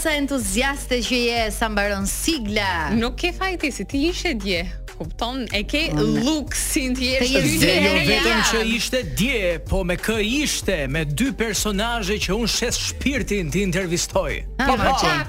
[0.00, 2.88] sa entuziaste që je sa mbaron sigla.
[2.96, 4.62] Nuk ke fajti si ti ishe dje.
[4.92, 7.20] Kupton, e ke luksin si ti je.
[7.20, 12.48] Te jo vetëm që ishte dje, po me kë ishte, me dy personazhe që un
[12.48, 14.40] shes shpirtin ti intervistoj.
[14.62, 14.80] Ah, po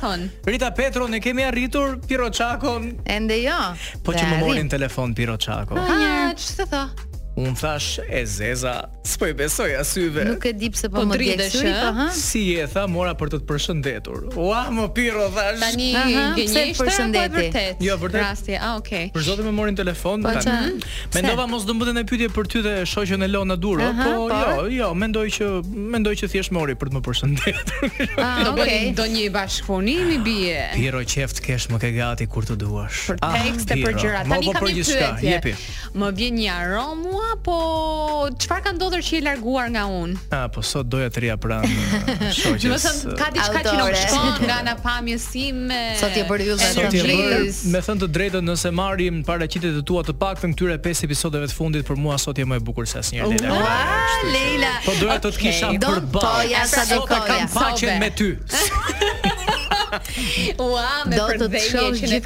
[0.03, 0.13] po.
[0.47, 2.93] Rita Petro ne kemi arritur Piroçakon.
[3.07, 3.59] Ende jo.
[4.03, 5.79] Po që më morën telefon Piroçako.
[5.81, 6.87] Ah, ç'të tha?
[7.35, 10.23] Un thash e zeza, s'po besoj asyve.
[10.23, 11.77] Nuk e di pse po, po më dëgjoj, eh?
[11.81, 12.03] po ha.
[12.13, 14.27] Si e tha, mora për të të përshëndetur.
[14.37, 15.57] Ua, më piro thash.
[15.63, 17.63] Tani gënjeshtë po përshëndeti.
[17.87, 18.21] Jo, vërtet.
[18.21, 19.07] Rasti, a ah, okay.
[19.15, 20.75] Për zotë më morin telefon po, tani.
[21.15, 24.69] Mendova mos do mbëdhen e për ty dhe shoqën e Lona Duro, po, po, jo,
[24.83, 25.49] jo, mendoj që
[25.95, 28.13] mendoj që thjesht mori për të më përshëndetur.
[28.21, 28.53] Ah,
[29.01, 30.69] do një bashkëfonimi bje i bie.
[30.77, 33.07] Piro qeft kesh më ke gati kur të duash.
[33.09, 34.23] Për ah, tekste, ah, për gjëra.
[34.29, 35.57] Tani po kam një pyetje.
[35.97, 37.55] Më një aromu mua, po
[38.41, 40.15] çfarë ka ndodhur që e larguar nga unë?
[40.35, 41.71] Ah, po sot doja të ria pranë
[42.37, 42.59] shoqes.
[42.59, 45.81] Do të thënë ka diçka që nuk shkon nga ana pamjesime.
[46.01, 47.47] Sot je bërë yllë sot je bërë.
[47.73, 51.55] Me thënë të drejtën, nëse marrim paraqitjet e tua të paktën këtyre 5 episodeve të
[51.59, 53.37] fundit për mua sot je më e bukur se asnjëherë
[54.33, 54.73] Leila.
[54.87, 56.63] Po doja të të kisha për bashkë.
[56.75, 58.29] sa do të kam paqen me ty.
[60.63, 62.23] Ua, me përvejnje që në fillim,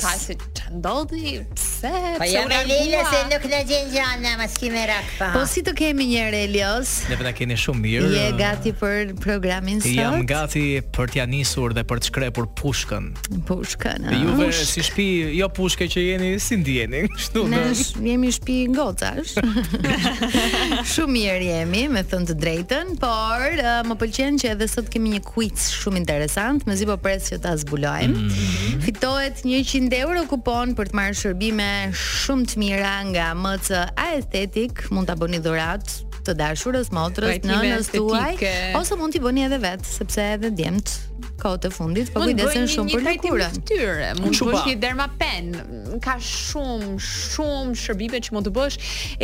[0.00, 0.32] pasi
[0.70, 2.14] ndodhi, pfff, pse?
[2.18, 5.28] Po jam e lele se nuk në gjenë gjana, në s'ki me rakë pa.
[5.34, 6.94] Po si të kemi një relios?
[7.10, 8.10] Ne përta keni shumë mirë.
[8.16, 9.94] Je gati për programin sot?
[9.96, 10.64] Jam gati
[10.96, 13.08] për t'ja nisur dhe për të shkrepur pushkën.
[13.48, 14.14] Pushkën, ah.
[14.16, 14.66] Juve, Pushk.
[14.74, 15.06] si shpi,
[15.38, 17.62] jo pushke që jeni, si ndjeni, shtu në?
[18.00, 19.36] Ne jemi shpi ngocash.
[20.94, 25.14] shumë mirë jemi, me thënë të drejten, por eh, më pëlqen që edhe sot kemi
[25.16, 28.14] një kuic shumë interesant, me zi po presë që ta zbulojmë.
[28.14, 28.82] Mm -hmm.
[28.84, 35.10] Fitohet 100 euro kupon për të marrë shërbime shumë të mira nga MC Aesthetic, mund
[35.10, 35.94] ta bëni dhurat
[36.26, 38.44] të dashurës, motrës, nënës tuaj
[38.80, 41.09] ose mund t'i bëni edhe vetë, sepse edhe djemtë
[41.42, 43.54] kohët e fundit, po kujdesen shumë për lëkurën.
[43.54, 45.50] Mund të bëjë një mund të bësh një dermapen.
[46.04, 48.78] Ka shumë shumë shërbime që mund të bësh.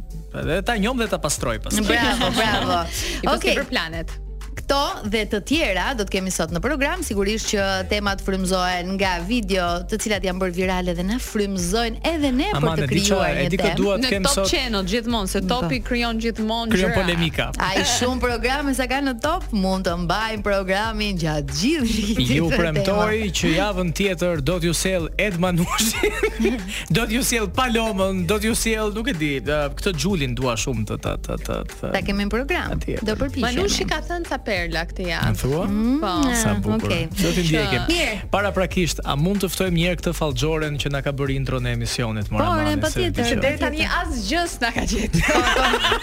[0.67, 1.87] ta njom dhe ta pastroj pastaj.
[1.87, 2.83] Bravo, bravo.
[3.35, 3.55] Okej.
[3.63, 4.11] Për planet.
[4.55, 9.13] Kto dhe të tjera do të kemi sot në program, sigurisht që temat frymzohen nga
[9.27, 13.59] video të cilat janë bërë virale dhe na frymzojnë edhe ne për të krijuar një
[13.59, 13.71] temë.
[13.77, 14.51] Në top sot...
[14.51, 16.89] channel gjithmonë, se topi krijon gjithmonë gjëra.
[16.89, 17.47] Krijon polemika.
[17.69, 22.33] Ai shumë programe sa kanë në top mund të mbajnë programin gjatë gjithë ditës.
[22.41, 26.11] Ju premtoj që javën tjetër do t'ju sjell Ed Manushi.
[26.99, 30.99] do t'ju sjell Palomën, do t'ju sjell, nuk e di, këtë Xhulin dua shumë të
[31.05, 31.93] të të të.
[31.95, 32.75] Ta kemi në program.
[33.05, 33.43] Do përpiqem.
[33.47, 35.31] Manushi ka thënë sa perla këtë javë.
[35.41, 35.61] thua?
[35.65, 36.11] Mm, po.
[36.41, 36.91] Sa bukur.
[36.91, 37.07] Okay.
[37.13, 37.43] Sa të
[37.87, 38.11] Mirë.
[38.33, 41.61] Para prakisht, a mund të ftojmë një herë këtë fallxoren që na ka bërë intro
[41.63, 42.63] në emisionet Morana?
[42.63, 43.41] Po, në patjetër.
[43.45, 45.27] Deri tani as gjës na ka gjetur.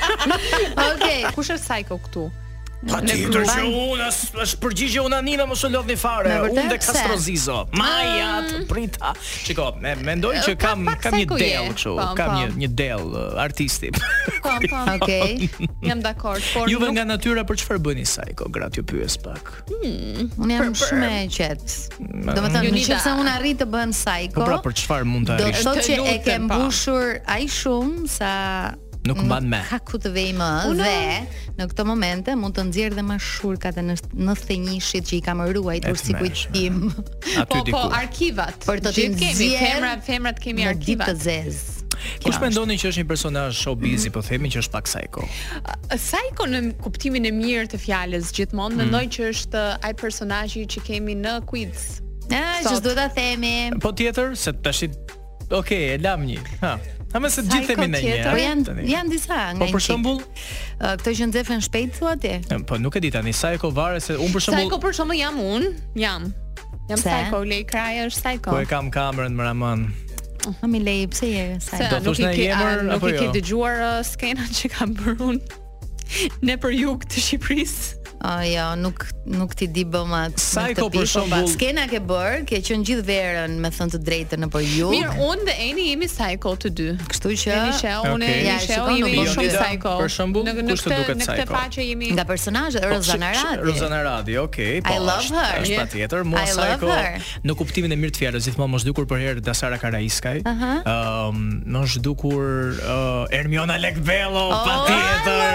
[0.91, 2.29] Okej, kush është Psycho këtu?
[2.87, 4.07] Pa tjetër që unë,
[4.45, 7.75] është përgjigje unë anina më shë lodhni fare Unë dhe kastrozizo, majat,
[8.53, 9.19] Maja prita ah.
[9.47, 13.91] Qiko, me mendoj që kam, kam një del Kam një, një del uh, artisti
[14.95, 15.11] ok
[15.91, 18.47] Jam dhe akord Juve nga natyra për qëfar bëni sajko?
[18.55, 20.35] gratë ju pyës pak hmm.
[20.39, 22.27] Unë jam për, e qetë mm.
[22.31, 25.09] Do më thëmë, në që se unë arritë të bëhem sajko Po pra, për qëfar
[25.17, 28.35] mund të arritë Do të që e ke mbushur aj shumë Sa
[29.03, 29.61] nuk mban më.
[29.71, 31.19] Ka ku të më dhe
[31.59, 35.43] në këto momente mund të nxjerr dhe më shurkat e në 91-shit që i kam
[35.55, 36.87] ruajtur si kujtim.
[37.51, 38.59] Po po, arkivat.
[38.67, 41.13] Për të tim kemi femra, femrat kemi arkivat.
[41.13, 41.77] Ditë të zezë.
[42.23, 44.13] Kush mendoni që është një personazh showbiz mm.
[44.15, 45.25] po themi që është pak psycho?
[45.97, 48.83] Psycho në kuptimin e mirë të fjalës gjithmonë mm.
[48.85, 51.99] mendoj që është ai personazhi që kemi në Quiz.
[52.29, 53.57] Ah, që duhet ta themi.
[53.83, 54.85] Po tjetër, se tash
[55.49, 56.43] Okej, okay, e lam një.
[56.61, 56.75] Ha.
[57.09, 58.01] Ha më së gjithë themi ne.
[58.27, 59.61] Po janë janë disa po, nga.
[59.67, 60.19] Po për shembull,
[60.81, 62.35] këto që nxefen shpejt thua ti?
[62.69, 64.67] Po nuk e di tani, sa e ko varet se un për shembull.
[64.67, 65.65] Sa e ko për shembull jam un,
[65.97, 66.27] jam.
[66.91, 68.53] Jam sa e ko lei kraj është sa e ko.
[68.53, 69.87] Po e kam kamerën më ramën.
[70.49, 71.97] Uh, më lei pse je sa e ko.
[71.97, 73.33] Do të thosh nuk e ke jo?
[73.39, 75.41] dëgjuar uh, skenën që kam bërë un.
[76.41, 77.98] Ne për jug të Shqipërisë.
[78.25, 80.43] Oh, jo, nuk nuk ti di bëm atë.
[80.43, 81.47] Sa i për po shembull?
[81.53, 84.89] Skena ke bër, ke qenë gjithë verën, me thënë të drejtën apo ju?
[84.91, 86.87] Mirë, unë dhe Eni jemi psycho të dy.
[87.13, 89.93] Kështu që Eni sheh unë, e Eni unë jemi shumë psycho.
[90.01, 91.37] Për shembull, kush të duket psycho?
[91.37, 93.71] Në këtë faqe jemi nga personazhet po, Rozana Radi.
[93.71, 94.03] Rozana
[94.49, 94.97] okay, po.
[94.99, 95.63] I love her.
[95.63, 96.97] Është patjetër, mua psycho.
[97.47, 100.41] Në kuptimin e mirë të fjalës, gjithmonë më dukur për herë Dasara Karaiskaj.
[100.43, 103.39] Ëm, ehm, uh eh, -huh.
[103.39, 105.51] Ermiona Lekbello, oh, patjetër.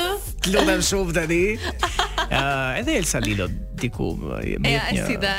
[0.00, 1.42] Oh, Lutem shumë tani.
[2.30, 3.46] uh, edhe Elsa Lilo
[3.80, 4.74] diku më jep një.
[4.76, 5.34] Ja, si da.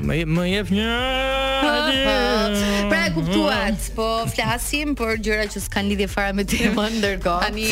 [0.00, 0.88] Më më jep një.
[2.92, 7.50] Pra e kuptuat, po flasim për gjëra që s'kan lidhje fare me temën ndërkohë.
[7.50, 7.66] Tani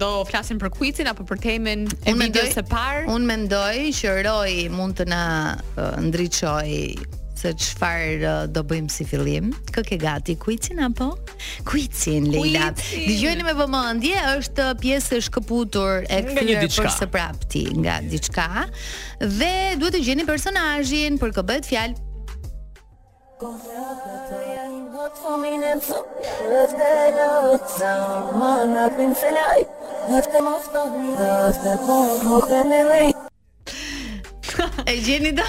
[0.00, 3.06] do flasim për kuicin apo për temën e videos së parë.
[3.14, 5.22] Unë mendoj që Roy mund të na
[5.76, 9.48] uh, ndriçojë se çfarë uh, do bëjmë si fillim.
[9.72, 11.08] Kë ke gati kuicin apo?
[11.68, 12.68] Kuicin Leila.
[12.82, 19.52] Dëgjojeni me vëmendje, është pjesë e shkëputur e kthyer për së prapti nga diçka dhe
[19.80, 21.96] duhet të gjeni personazhin për kë bëhet fjalë.
[23.40, 23.62] Let's
[26.76, 28.68] get out of town Man,
[34.84, 35.44] e gjeni do?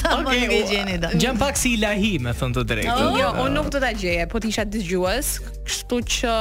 [0.00, 1.12] Ta më nuk e gjeni do.
[1.20, 2.96] Gjem pak si ilahi, me thon të drejtë.
[3.02, 5.32] Jo, jo, unë nuk do ta gjeje, po ti isha dëgjues,
[5.68, 6.36] kështu që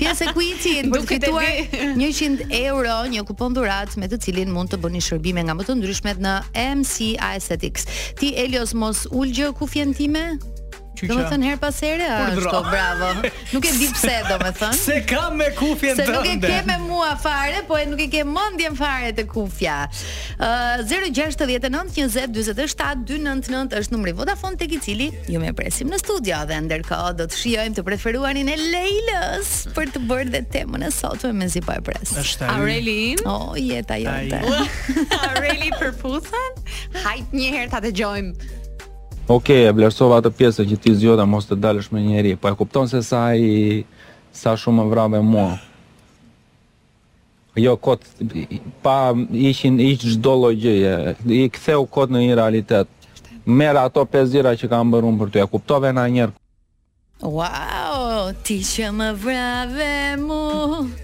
[0.00, 4.68] Pjesë e kuicit për të fituar 100 euro, një kupon dhurat me të cilin mund
[4.74, 6.34] të bëni shërbime nga më të ndryshmet në
[6.82, 7.88] MC Aesthetics.
[8.20, 10.26] Ti Elios mos ulgjë kufjen time?
[10.94, 11.10] Qyqa.
[11.10, 13.08] Do të thon her pas here ashtu, bravo.
[13.52, 16.06] Nuk e di pse, do Se kam me kufjen tënde.
[16.06, 19.24] Se nuk e ke me mua fare, po e nuk e ke mendjen fare te
[19.28, 19.76] kufja.
[20.38, 25.98] Uh, 069 20 47 299 është numri Vodafone tek i cili ju më presim në
[26.02, 30.84] studio dhe ndërkohë do të shijojmë të preferuarin e Leilës për të bërë dhe temën
[30.88, 32.14] e sotme me si pa e pres.
[32.54, 33.22] Aurelin?
[33.30, 34.40] Oh, jeta jote.
[35.30, 36.62] Aureli për puthën?
[37.04, 38.62] Hajt një herë ta dëgjojmë.
[39.24, 42.58] Ok, e vlerësova atë pjesë që ti zgjo mos të dalësh me njëri, po e
[42.58, 43.84] kupton se sa i
[44.36, 45.54] sa shumë më vrave mua.
[47.56, 48.02] Jo kot
[48.82, 52.88] pa ishin hiç çdo lloj gjëje, i ktheu kot në një realitet.
[53.46, 56.40] Mera ato pesë zira që kam bërë unë për të e kuptove në njerë
[57.24, 58.03] Wow,
[58.46, 59.88] ti që më vrave
[60.22, 60.38] mu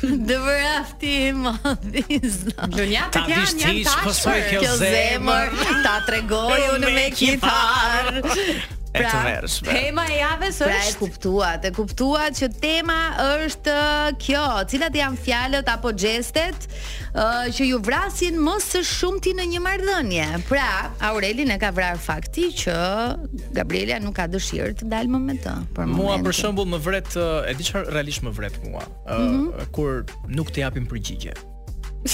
[0.00, 1.52] Dë vrafti më
[1.92, 8.20] vizna Lënja të tja një tashpër Kjo zemër Ta tregoj unë me kitar
[8.94, 9.66] pra, e të mërshme.
[9.66, 10.70] Pra, tema e javës është...
[10.70, 12.96] Pra, e kuptuat, e kuptuat që tema
[13.46, 19.22] është uh, kjo, cilat janë fjalët apo gjestet uh, që ju vrasin më së shumë
[19.28, 20.28] ti në një mardhënje.
[20.50, 20.68] Pra,
[21.10, 22.78] Aurelin e ka vrar fakti që
[23.56, 25.56] Gabriela nuk ka dëshirë të dalë më me të.
[25.78, 29.30] Për mua, për shëmbull, më vret, uh, e di realisht më vret mua, uh, mm
[29.30, 29.70] -hmm.
[29.76, 31.34] kur nuk të japim përgjigje.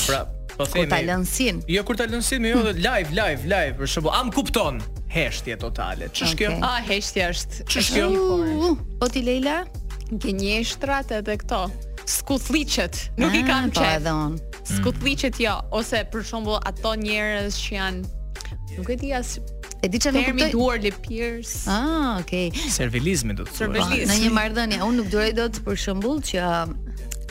[0.06, 0.24] Pra,
[0.56, 0.86] Po themi.
[0.86, 1.58] Kur ta lën sin.
[1.68, 2.80] Jo kur ta lën sin, më jo hmm.
[2.84, 4.14] live, live, live për shembull.
[4.16, 4.78] Am kupton.
[5.12, 6.08] Heshtje totale.
[6.16, 6.50] Ç'sh kjo?
[6.64, 7.66] Ah, heshtja është.
[7.70, 8.06] Ç'është kjo?
[8.64, 8.70] O
[9.02, 9.58] po ti Leila,
[10.24, 11.62] gënjeshtrat edhe këto.
[12.06, 13.82] Skutliçet, nuk i ah, kam çet.
[13.82, 14.36] Po edhe on.
[14.70, 18.14] Skutliçet jo, ose për shembull ato njerëz që janë
[18.76, 19.36] nuk e di as
[19.84, 20.24] E di që kuptoj.
[20.24, 21.50] Termi duar le pirs.
[21.70, 22.48] Ah, okay.
[22.74, 23.88] Servilizmi do të thotë.
[24.08, 26.40] Në një marrëdhënie, unë nuk duroj dot për shembull që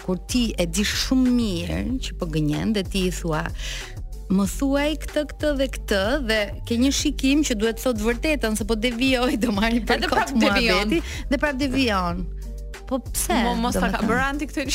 [0.05, 3.41] kur ti e di shumë mirë që po gënjen dhe ti i thua
[4.35, 6.37] Më thuaj këtë këtë dhe këtë dhe
[6.69, 10.09] ke një shikim që duhet sot vërtetën se po devijoj do marr për këtë.
[10.09, 10.93] Edhe prap devijon.
[11.29, 12.24] Dhe prap devijon.
[12.89, 13.38] Po pse?
[13.45, 14.65] Mo mos ta ka bërë anti këtë.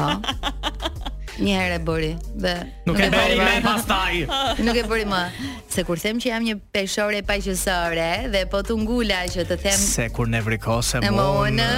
[0.00, 0.08] Po.
[1.38, 2.52] Një herë e bëri dhe
[2.88, 4.22] nuk, nuk e bëri më pastaj.
[4.66, 5.18] Nuk e bëri më.
[5.74, 9.76] Se kur them që jam një peshore paqësorë dhe po të ngula që të them
[9.80, 11.10] se kur ne vrikose më.
[11.42, 11.68] Unë...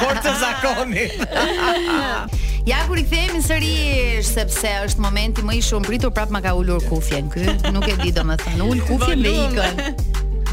[0.00, 1.08] Forca zakoni.
[2.68, 6.50] Ja kur i themi sërish sepse është momenti më i shumë pritur prap ma ka
[6.58, 7.46] ulur kufjen ky.
[7.72, 9.80] Nuk e di domethënë, ul kufjen me ikën.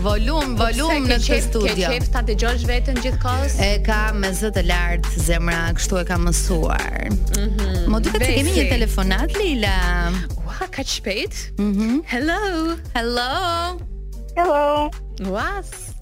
[0.05, 1.75] Volum, po volum në këtë studio.
[1.75, 3.57] Ke çefta dëgjosh veten gjithkohës?
[3.59, 6.99] E ka me zë të lartë zemra, kështu e ka mësuar.
[7.11, 7.51] Mhm.
[7.51, 9.75] Mm Mo duket se kemi një telefonat Lila
[10.45, 11.47] Ua, kaç shpejt.
[11.59, 11.71] Mhm.
[11.83, 12.39] Mm Hello.
[12.95, 13.31] Hello.
[14.39, 15.03] Hello.
[15.24, 15.95] Uas.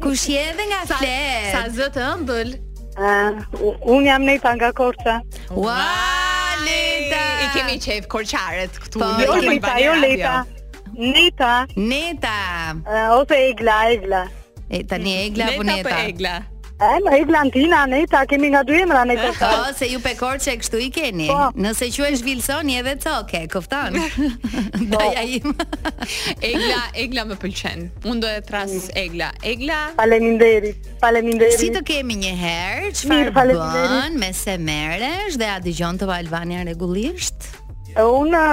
[0.00, 1.48] Kush je dhe nga sa, flet?
[1.54, 2.50] Sa zë të ëmbël?
[2.98, 5.14] Uh, eh, un jam Neta nga Korça.
[5.56, 5.78] Ua,
[6.66, 7.22] Neta.
[7.44, 9.00] I kemi qejf korçaret këtu.
[9.00, 10.36] Po, jo, Neta, jo Leta.
[10.44, 10.92] Jo.
[10.98, 11.54] Neta.
[11.76, 12.36] Neta.
[12.84, 14.22] Uh, ose Egla, Egla.
[14.68, 15.82] E tani Egla apo Neta?
[15.82, 16.36] Neta po Egla.
[16.78, 19.98] E, në Irlandina, ne ta kemi nga dy emra në të Po, po se ju
[20.02, 21.24] pe korqe kështu i keni.
[21.26, 21.48] Po.
[21.64, 23.98] Nëse që e një edhe të oke, okay, këftan.
[24.92, 25.00] Po.
[25.16, 25.48] ja im.
[26.46, 27.82] egla, Egla më pëlqen.
[28.06, 29.02] Unë do e trasë mm.
[29.02, 29.32] Egla.
[29.42, 29.80] Egla?
[29.98, 31.58] Paleminderit, paleminderit.
[31.58, 36.06] Si të kemi një herë, që farë bënë, me se meresh dhe a di të
[36.06, 37.50] pa Albania regullisht?
[37.98, 38.44] Unë,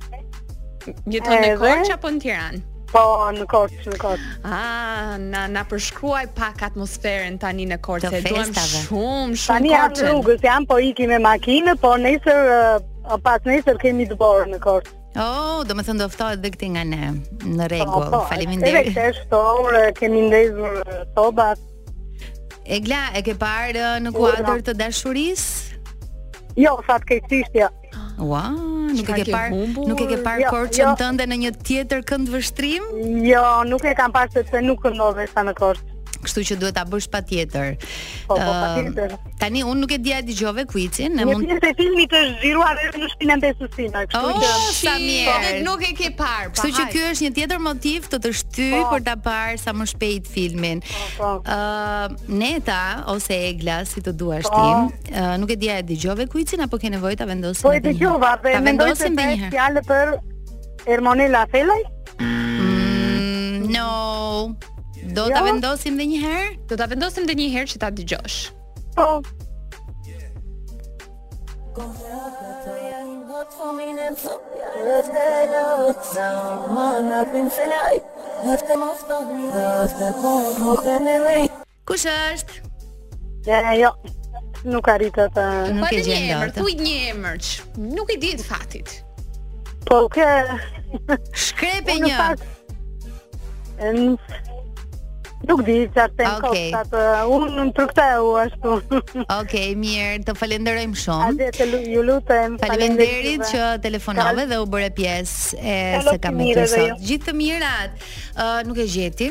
[1.11, 2.61] Jeton në Korçë apo në Tiranë?
[2.91, 3.03] Po,
[3.37, 4.29] në Korçë, në Korçë.
[4.49, 8.23] Ah, na na përshkruaj pak atmosferën tani në Korçë.
[8.25, 12.81] të jetë shumë, shumë Tani janë rrugës, janë po ikim me makinë, po nesër
[13.25, 14.17] pas nesër kemi të
[14.57, 14.97] në Korçë.
[15.19, 18.53] Oh, do më thënë do dhe këti nga ne Në po, regu, oh, oh, falim
[18.61, 20.77] ndirë E të orë, kemi ndezur
[21.19, 21.59] Të obat
[22.65, 25.43] E gla, e ke parë në kuadrë të dashuris?
[26.55, 27.67] Jo, fatke qështja
[28.21, 30.91] Ua, nuk e ke parë, nuk e ke jo, korçën jo.
[31.01, 32.89] tënde në një tjetër kënd vështrim?
[33.25, 35.90] Jo, nuk e kam parë sepse nuk këndove sa në korçë
[36.25, 37.75] kështu që duhet ta bësh patjetër.
[38.29, 39.15] Po, po, patjetër.
[39.41, 41.47] Tani un nuk e dia dëgjove kuicin, ne mund.
[41.49, 44.95] Një pjesë e filmit është zhiruar edhe në shpinën e Susinës, kështu oh, që sa
[45.01, 45.35] mirë.
[45.35, 46.51] Edhe nuk e ke parë.
[46.57, 48.89] Kështu që ky është një tjetër motiv të të shtyj po.
[48.95, 50.83] për ta parë sa më shpejt filmin.
[51.19, 51.35] Po, po.
[51.47, 52.81] Ë, Neta
[53.15, 54.61] ose Egla, si të duash po.
[54.61, 57.65] ti, nuk e dia e dëgjove kuicin apo ke nevojë ta vendosim?
[57.67, 59.55] Po e dëgjova, po e vendosim edhe një herë.
[59.57, 60.13] Fjalë për
[60.91, 61.81] Ermonella Felaj?
[62.21, 63.91] Mm, no.
[65.13, 65.45] Do ta jo.
[65.45, 66.51] vendosim edhe një herë?
[66.71, 68.37] Do ta vendosim edhe një herë që ta dëgjosh.
[68.95, 69.09] Po.
[81.91, 82.61] Kush është?
[83.49, 83.91] Ja, ja, jo.
[84.69, 85.49] Nuk arrita të...
[85.75, 87.49] Nuk e gjendë emër, Tu i një emër
[87.97, 88.95] nuk i ditë fatit.
[89.89, 90.29] Po, ke...
[91.33, 92.29] Shkrepe një.
[93.81, 94.47] Në fakt...
[95.49, 96.67] Nuk di atë të okay.
[96.69, 96.93] kopsat.
[97.33, 98.73] Unë për këtë u ashtu.
[98.93, 101.33] Okej, okay, mirë, të falenderojm shumë.
[101.33, 102.59] Atë të ju lutem.
[102.61, 105.77] Faleminderit që telefonove dhe u bëre pjesë e
[106.11, 107.01] se kam me të sot.
[107.09, 107.97] Gjithë të mirat.
[108.37, 109.31] uh, nuk e gjeti.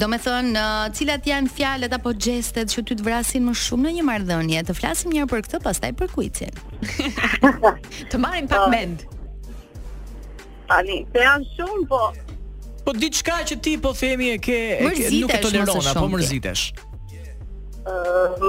[0.00, 0.62] Do me thonë,
[0.96, 4.64] cilat janë fjalët apo gestet që ty të vrasin më shumë në një marrëdhënie?
[4.68, 6.58] Të flasim një herë për këtë, pastaj për kuicin.
[8.10, 9.06] të marrim pak po, mend.
[10.78, 12.02] Ani, të janë shumë po.
[12.88, 16.66] Po diçka që ti po themi e ke, e ke nuk e toleron apo mërzitesh.
[17.88, 18.46] Ëh,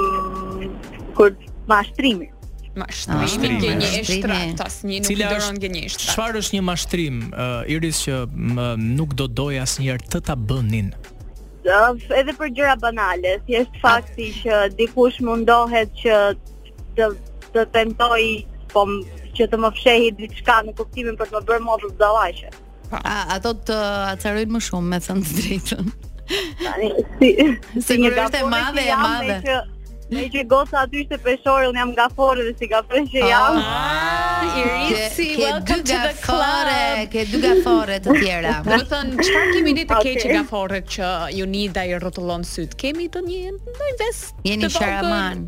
[1.15, 1.35] kur
[1.69, 2.31] mashtrimi
[2.79, 3.15] mashtrim.
[3.15, 3.59] Ah, mashtrim.
[3.83, 4.55] Një shtrim.
[4.59, 6.13] Tas një nuk Cile doron gënjeshtra.
[6.15, 7.19] Çfarë është një mashtrim?
[7.29, 8.19] Uh, iris që
[8.57, 8.67] më,
[8.99, 10.93] nuk do doj asnjëherë të ta bënin.
[11.67, 11.81] Ja,
[12.21, 16.19] edhe për gjëra banale, është fakti që dikush mundohet që
[16.99, 17.09] të
[17.53, 18.21] të tentoj
[18.69, 18.83] po
[19.37, 22.51] që të më fshehë diçka në kuptimin për të më bërë mosh dallaqe.
[22.91, 22.99] Po.
[23.05, 23.75] A ato të
[24.15, 25.89] acarojnë më shumë me thënë të drejtën.
[26.61, 29.47] Tani si, si, si një gabim i madh e madh.
[30.09, 33.57] Në që gosë aty ishte peshore, unë jam gafore dhe si gafore që jam.
[33.61, 36.69] Ah, Irisi, welcome to the club.
[37.13, 38.55] Ke du gafore të tjera.
[38.65, 40.15] Më të thënë, që pa kemi një të okay.
[40.17, 42.77] keqë gafore që ju një da i rotullon sëtë?
[42.81, 45.43] Kemi të një në invest Jeni sharaman.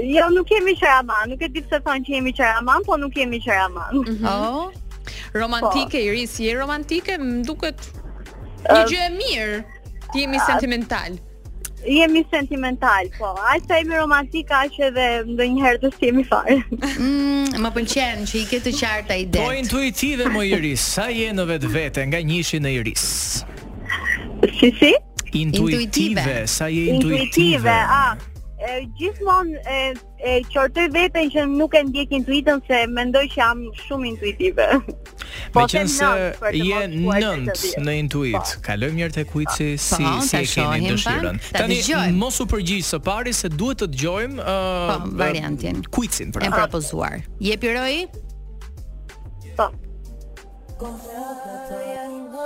[0.00, 1.34] Jo, nuk kemi sharaman.
[1.34, 3.98] Nuk e di se thënë që jemi sharaman, po nuk kemi sharaman.
[3.98, 4.30] Mm -hmm.
[4.30, 4.72] Oh.
[5.36, 6.00] Romantike, po.
[6.08, 7.90] Iris, je romantike, më duket
[8.64, 9.60] një gjë e mirë,
[10.14, 11.12] ti jemi sentimental.
[11.20, 11.26] Uh,
[11.86, 13.34] Jemi sentimental, po.
[13.42, 16.58] Ai sa jemi romantika aq edhe ndonjëherë do të jemi fare.
[16.70, 19.42] Mm, më pëlqen që i ke të qartë ide.
[19.42, 23.06] Po intuitive më Iris, sa je në vetvete nga njëshi në Iris.
[24.60, 24.92] Si si?
[25.34, 25.38] Intuitive,
[25.82, 26.26] intuitive.
[26.46, 27.24] sa je intuitive?
[27.24, 28.14] Intuitive, ah,
[28.62, 29.78] E gjithmonë e,
[30.22, 34.68] e qortoj veten që nuk e ndjek intuitën se mendoj që jam shumë intuitive.
[35.54, 36.10] Po që se
[36.54, 38.36] je nënt në intuit.
[38.38, 38.62] Po.
[38.68, 39.82] Kaloj mirë te kuici ah.
[39.88, 41.42] si si e keni dëshirën.
[41.58, 41.80] Tani
[42.20, 44.54] mos u përgjigj së pari se duhet të dëgjojmë ë
[44.92, 45.82] po, variantin.
[45.90, 47.18] Kuicin për të propozuar.
[47.42, 47.96] Jepi roi?
[49.58, 49.72] Po.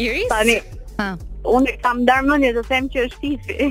[0.00, 0.28] Iris?
[0.30, 0.56] Tani,
[0.98, 1.08] ha.
[1.56, 3.68] unë kam darë më një të them që është Fifi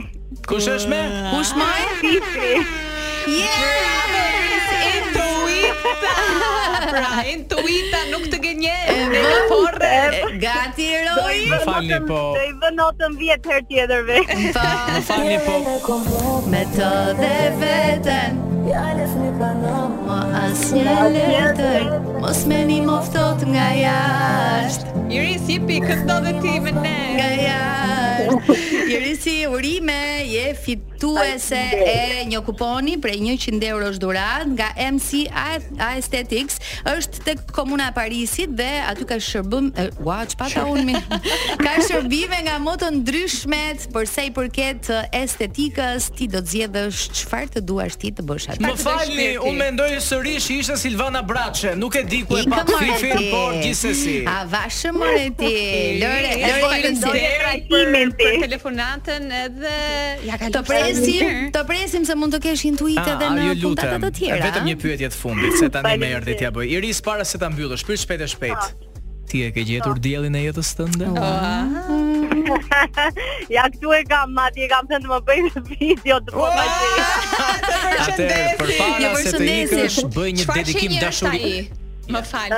[0.49, 1.03] Kush është me?
[1.35, 1.87] Kush më e?
[2.01, 2.51] Fifi
[3.29, 4.37] Yeah!
[5.89, 6.91] Intuita.
[6.93, 8.77] Pra, intuita nuk të gënje.
[9.09, 9.97] Ne na porre.
[10.41, 11.49] Gati heroi.
[11.89, 12.19] Më po.
[12.37, 14.37] Do i vë notën 10 herë tjetër vetë.
[14.53, 15.97] Më falni po.
[16.53, 18.37] Me të dhe veten.
[18.69, 21.85] Fjales në banom Mo as një letër
[22.21, 28.51] Mos me një moftot nga jasht Iris, jipi, këtë dhe ti me ne Nga jasht
[28.91, 34.69] Iris, i urime Je fituese e një kuponi Prej 100 euro shdurat Nga
[34.99, 35.25] MC
[35.79, 36.59] Aesthetics
[36.93, 39.69] është tek komuna e Parisit dhe aty ka shërbim
[40.05, 40.95] ua çpata ulmi
[41.65, 47.01] Ka shërbime nga më të ndryshmet por sa i përket estetikës, ti do të zgjedhësh
[47.21, 48.63] çfarë të duash ti të bësh aty.
[48.63, 52.95] Më falni, unë mendoj sërish ishte Silvana Braçe, nuk e di ku e pa këtë
[53.01, 54.15] film, por gjithsesi.
[54.29, 55.51] A vashë more ti?
[56.01, 57.23] Lore, Lore, falenderoj
[57.71, 59.73] për, për, për telefonatën edhe
[60.27, 60.55] ja kalim.
[60.57, 63.95] Të presim, të presim se mund të kesh intuitë edhe ah, në ah, jo, puntat
[64.07, 64.41] të tjera.
[64.49, 67.49] Vetëm një pyetje të fundit, se tani më erdhi t'ia i Iris para se ta
[67.51, 68.69] mbyllë, shpyr shpejt e shpejt.
[69.29, 70.01] Ti e ke gjetur po.
[70.01, 71.09] diellin e jetës tënde?
[71.13, 72.55] Po.
[73.55, 76.63] ja këtu e kam, madje kam thënë të më bëj një video të po ma
[76.69, 77.03] gjej.
[77.39, 77.75] Atë
[78.57, 81.61] para se të ikësh, bëj një dedikim dashuri.
[82.09, 82.57] Më fal.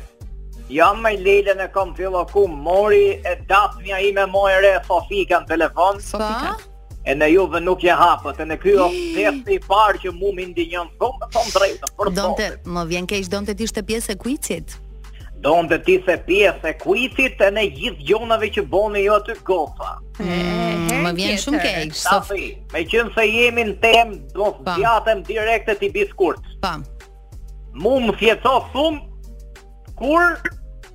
[0.70, 5.98] Jam me Lele në kom fillo mori e dapnja i me mojre, Sofika në telefon
[6.00, 6.54] Sofika?
[7.06, 10.90] e në juve nuk je hapët, e në kjo festi parë që mu më ndinjën,
[11.00, 12.48] thonë të thonë drejtë, për thonë.
[12.76, 14.74] më vjen kesh, donë të tishtë pjesë e kuicit?
[15.40, 19.94] Donë të tishtë pjesë e kuicit, e në gjithë gjonave që boni jo të gofa.
[20.20, 22.02] Mm, më vjen shumë kesh.
[22.04, 26.44] Tafi, me qënë se jemi në temë, do të djatëm direkte të i biskurt.
[26.62, 26.74] Pa.
[27.72, 29.00] Mu më fjeco thumë,
[30.00, 30.36] kur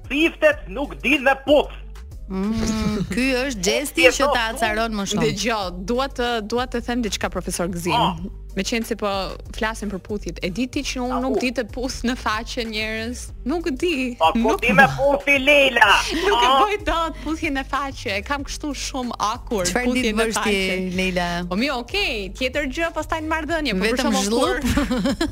[0.06, 1.80] Siftet nuk din me putë.
[2.26, 5.28] Mm, ky është gesti që ta acaron më shumë.
[5.28, 8.00] Dëgjoj, dua të dua të them diçka profesor Gzim.
[8.00, 8.18] Oh.
[8.18, 8.44] Ah.
[8.56, 9.10] Me qenë se po
[9.58, 13.22] flasim për puthit, e diti që unë nuk di të puth në faqe njerës?
[13.52, 13.96] Nuk di.
[14.16, 14.62] Pa po, ku nuk...
[14.64, 15.88] di me puthi Lila?
[16.22, 19.90] nuk e boj do të puthi në faqe, kam kështu shumë akur puthi në faqe.
[19.90, 21.26] Qëfar ditë vërsti, Lila?
[21.50, 23.74] Po mi, okej, okay, tjetër gjë, pas taj në mardënje.
[23.82, 25.26] Po Vetëm zhlup.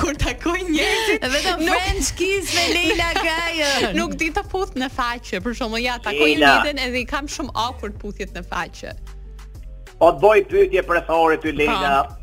[0.00, 1.26] kur takoj njerësit.
[1.36, 1.74] Vetëm nuk...
[1.76, 6.56] french kiss me nuk di të puth në faqe, për shumë, ja, takoj Lila.
[6.64, 8.96] një edhe i kam shumë akur puthit në faqe.
[10.00, 11.92] Po të boj pytje për thore të Lila.
[12.08, 12.16] Po.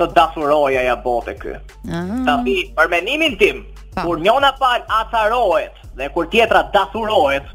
[0.07, 1.59] të dafuroja ja bote kë.
[1.91, 2.21] Aha.
[2.27, 3.63] Ta fi, përmenimin tim,
[3.95, 4.05] pa.
[4.07, 7.47] kur njona pal atarohet dhe kur tjetra dafurohet,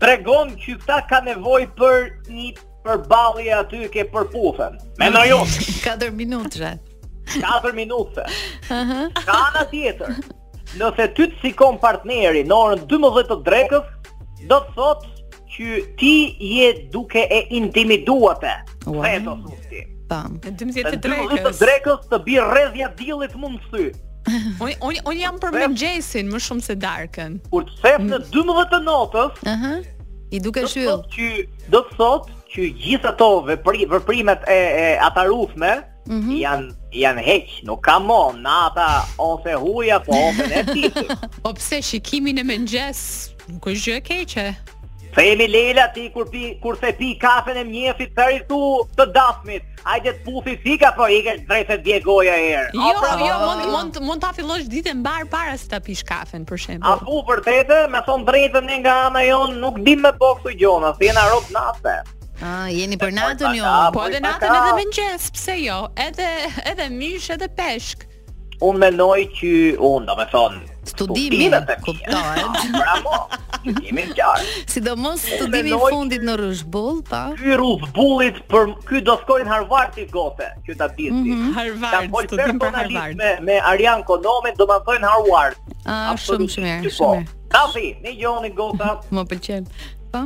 [0.00, 2.52] tregon që këta ka nevoj për një
[2.84, 4.76] përbalje aty ke përpufen.
[5.00, 5.24] Me në
[5.84, 6.74] 4 minutëre.
[7.36, 8.30] 4 minutëre.
[8.68, 10.12] Ka anë tjetër,
[10.78, 14.10] nëse ty të sikon partneri në orën 12 të drekës,
[14.50, 15.14] do të thotë
[15.56, 16.16] që ti
[16.58, 18.52] je duke e intimiduate.
[18.86, 19.02] Wow.
[19.02, 20.38] Fetë o thotë Pam.
[20.42, 21.30] Në 12 drekës.
[21.30, 23.88] Në 12 të drekës të bi rrezja dillit mund të thy.
[24.66, 27.36] Unë unë unë jam për mëngjesin më shumë se darkën.
[27.50, 29.42] Kur të thep në 12 të natës.
[29.44, 29.52] Ëhë.
[29.52, 29.84] Uh -huh.
[30.34, 30.96] I duke shyll.
[30.96, 31.28] Do të thotë
[31.66, 35.70] që do të thotë që gjithë ato vepri, veprimet e, e atarufme
[36.08, 36.36] mm -hmm.
[36.40, 38.88] janë janë heq, nuk ka më nata
[39.18, 41.04] ose huaj apo ose ne ditë.
[41.42, 43.00] Po pse shikimin e mëngjes?
[43.48, 44.46] Nuk është gjë e keqe.
[45.16, 48.56] Themi Leila ti kur pi kur se pi kafen e mjesit thëri tu
[49.00, 49.62] të dasmit.
[49.92, 52.74] ajde të puthi fika po ikë drejt se vje goja herë.
[52.74, 56.56] Jo, jo, mund mund mund ta fillosh ditën mbar para se ta pish kafen për
[56.64, 56.82] shemë.
[56.82, 60.74] A po vërtet, më thon drejtën nga ana jonë, nuk di më bëj këtë gjë,
[60.82, 61.94] na thjen rob natë.
[62.42, 62.50] A,
[62.80, 65.78] jeni për natën jo, po edhe natën edhe gjesë, pse jo?
[66.08, 66.28] Edhe
[66.74, 68.06] edhe mysh edhe peshk
[68.64, 69.50] unë menoj që
[69.84, 71.48] unë, do me thonë, studimi,
[71.84, 72.62] kuptohet.
[72.76, 73.18] pra mo,
[73.58, 74.46] studimi në qarë.
[74.70, 77.24] Si do mos studimi i fundit në rushbull, pa?
[77.38, 81.36] Ky rushbullit, për, ky do skojnë Harvard i gote, që ta bjithi.
[81.36, 83.16] Mm Harvard, ta studim për Harvard.
[83.20, 85.60] Me, me Arian Konomen, do me thonë Harvard.
[85.86, 87.28] Ah, shumë shumë e, shumë e.
[87.28, 87.40] Po.
[87.56, 88.96] Tafi, një gjoni gota.
[89.14, 89.68] Më pëlqen,
[90.14, 90.24] pa?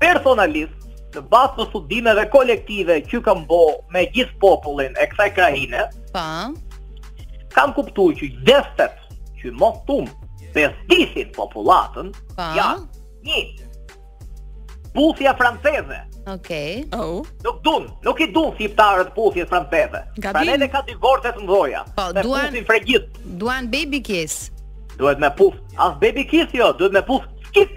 [0.00, 0.76] Personalist,
[1.16, 6.28] në basë të studimeve kolektive që kam bo me gjithë popullin e kësaj krahine, pa?
[7.54, 8.96] kam kuptuar që destet
[9.40, 10.08] që mos tum
[10.54, 12.12] se stisin popullatën
[12.56, 12.72] ja
[13.26, 13.40] një
[14.94, 20.68] puthja franceze okay oh nuk dun nuk i dun fitarët si puthjes franceze pra ne
[20.72, 24.50] ka dy gortë të mdhoya po duan duan fregjit duan baby kiss
[24.98, 27.76] duhet me puth as baby kiss jo duhet me puth skip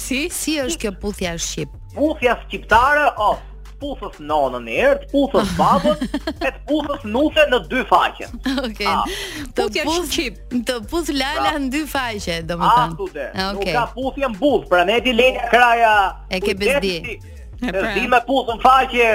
[0.00, 3.38] si si është kjo puthja shqip puthja shqiptare o, oh
[3.82, 8.28] puthës nonën e ertë, puthës babën, e të puthës nusën në dy faqe.
[8.52, 9.18] Oke, ah,
[9.56, 10.28] të puthë
[10.68, 11.62] të puthë lala pra.
[11.64, 12.94] në dy faqe, do më tanë.
[12.94, 15.94] A, të nuk ka puthë jam buzë, pra ne ti lejnë kraja...
[16.30, 16.94] E ke bezdi.
[17.60, 17.92] E pra.
[17.94, 19.08] zdi me puthën faqe,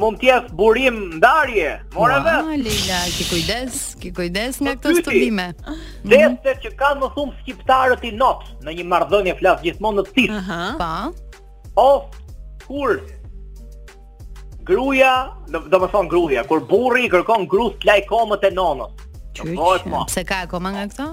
[0.00, 2.42] mund tjesë burim ndarje, mora vetë.
[2.50, 5.50] Ma, Lila, ki kujdes, ki kujdes nga po këto studime.
[5.56, 6.36] Mhm.
[6.44, 10.18] Dhe që ka më thumë skiptarët i notë, në një marrëdhënie flasë gjithmonë në të
[10.18, 10.44] tisë.
[10.80, 10.92] Pa?
[11.08, 11.24] Po.
[11.80, 12.16] Of,
[12.66, 12.96] kur,
[14.70, 15.12] gruaja,
[15.48, 19.06] do të thon gruaja, kur burri kërkon gruas të laj komët e nonës.
[19.34, 20.04] Po, Çfarë?
[20.10, 21.08] Pse ka akoma nga këto?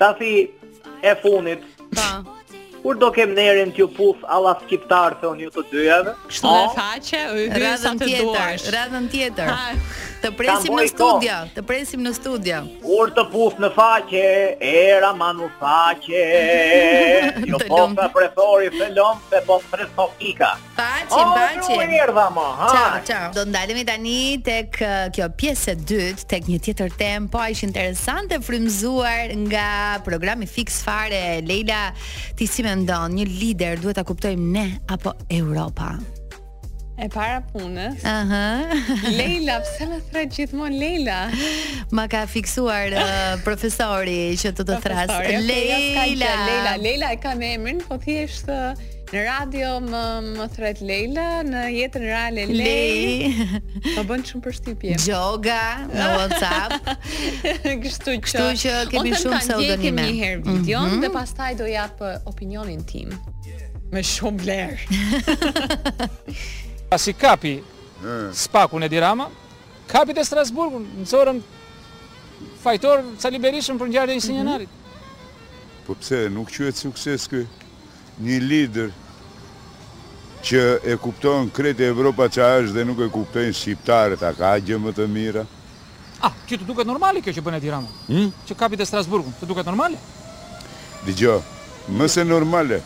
[0.00, 0.32] Ta fi
[1.06, 1.64] e funit
[1.96, 2.10] Ta
[2.82, 6.72] Kur do kem nerin t'ju puf Allah skiptar, thonë ju të dyjeve Kështu dhe po.
[6.78, 9.06] faqe, u i sa të duash Radhën tjetër, radhën
[9.92, 12.58] tjetër Të presim në studio, të presim në studio.
[12.84, 14.22] Kur të puf në faqe,
[14.68, 16.22] era ma në faqe.
[17.50, 20.52] Jo po ka prefori felon, pe po preso kika.
[20.78, 21.74] Paqim, oh, paqim.
[21.74, 22.68] O, në erdha ma, ha.
[22.70, 23.32] Ciao, ciao.
[23.34, 27.66] Do ndalemi tani tek uh, kjo pjesë e dytë, tek një tjetër tem, po ishë
[27.72, 31.40] interesante frymzuar nga programi fix fare.
[31.48, 31.88] Leila,
[32.38, 35.96] ti si me ndonë, një lider duhet ta kuptojmë ne apo Europa?
[37.04, 37.94] e para punës.
[38.06, 38.64] Aha.
[39.18, 41.20] Leila, pse më thret gjithmonë Leila?
[41.96, 43.02] Ma ka fiksuar uh,
[43.46, 45.08] profesori që të të thras.
[45.50, 45.78] Leila,
[46.46, 48.56] Leila, Leila e ka me emrin, po thjesht uh,
[49.12, 50.02] në radio më
[50.36, 53.46] më thret Leila, në jetën reale Leila.
[53.96, 54.94] Po bën shumë përshtypje.
[55.10, 55.58] Joga
[55.90, 56.70] në WhatsApp.
[57.82, 60.44] Kështu që, kështu që kemi po shumë sa u dëni Një herë mhm.
[60.60, 61.00] video mm -hmm.
[61.02, 63.08] dhe pastaj do jap uh, opinionin tim.
[63.10, 63.20] Yeah.
[63.90, 64.78] Me shumë vlerë.
[66.92, 67.64] Asi kapi
[68.36, 69.30] spakun e dirama,
[69.88, 71.38] kapi të Strasburgun, në zorën
[72.60, 74.68] fajtor sa liberishëm për njërë dhe një sinjënarit.
[74.74, 75.86] Mhm.
[75.86, 77.40] Po pse, nuk që e të sukses kë
[78.28, 78.92] një lider
[80.44, 80.60] që
[80.92, 84.82] e kuptojnë kretë e Evropa që është dhe nuk e kuptojnë shqiptarët, a ka gjë
[84.84, 85.46] më të mira?
[86.20, 88.28] A, që të duket normali kjo që bënë e Dirama, hm?
[88.48, 89.96] Që kapi të Strasburgun, të duket normali?
[91.08, 91.40] Digjo,
[91.88, 92.82] mëse normale,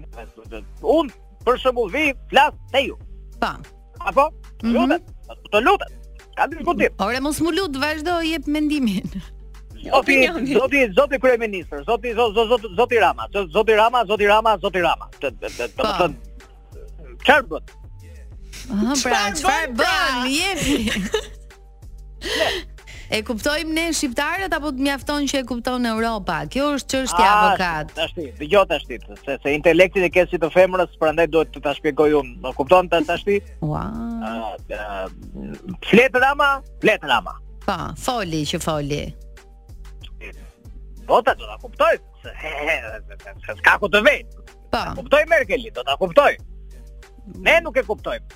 [0.54, 0.62] ne?
[0.96, 1.10] Un
[1.48, 2.98] për shembull vi flas te ju.
[3.42, 3.50] Po.
[4.06, 4.28] Apo?
[4.62, 4.76] Mhm.
[4.78, 5.98] Lutem, mm të lutem.
[6.38, 7.00] Ka diskutim.
[7.02, 9.10] Ore mos lut, vazhdo, jep mendimin.
[9.90, 10.52] Opinioni.
[10.56, 15.08] Zoti zoti kryeministër, zoti zoti zoti Rama, zoti Rama, zoti Rama, zoti Rama.
[15.16, 16.10] Domethën
[17.20, 17.62] çfarë bën?
[18.72, 19.78] Aha, pra, çfarë bën?
[19.80, 19.96] Pra?
[20.30, 20.74] Jepi.
[23.06, 26.40] E kuptojmë ne shqiptarët apo të mjafton që e kupton Europa?
[26.50, 27.86] Kjo është çështja ah, avokat.
[27.94, 32.08] Tashti, dëgjoj tashti, se se intelektin e kësit të femrës, prandaj duhet të ta shpjegoj
[32.18, 32.42] unë.
[32.48, 33.38] Po kupton ta tashti?
[33.60, 33.94] Wow.
[34.18, 34.54] Uh,
[35.86, 36.50] flet Rama,
[36.82, 37.36] flet Rama.
[37.68, 39.04] Pa, foli që foli
[41.06, 41.94] bota do ta kuptoj.
[43.64, 44.20] Ka ku të vej.
[44.74, 44.82] Po.
[44.98, 46.34] Kuptoj Merkelin, do ta kuptoj.
[47.46, 48.26] Ne nuk e kuptojm.